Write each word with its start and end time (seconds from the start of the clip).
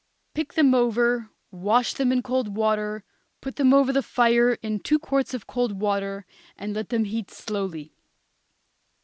Pick 0.33 0.53
them 0.55 0.73
over, 0.73 1.29
wash 1.51 1.93
them 1.93 2.11
in 2.11 2.23
cold 2.23 2.55
water, 2.55 3.03
put 3.39 3.57
them 3.57 3.71
over 3.71 3.93
the 3.93 4.01
fire 4.01 4.53
in 4.63 4.79
two 4.79 4.97
quarts 4.97 5.35
of 5.35 5.45
cold 5.45 5.79
water 5.79 6.25
and 6.57 6.73
let 6.73 6.89
them 6.89 7.03
heat 7.03 7.29
slowly. 7.29 7.93